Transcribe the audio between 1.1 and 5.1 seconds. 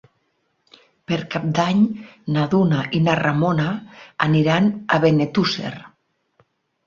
Cap d'Any na Duna i na Ramona aniran a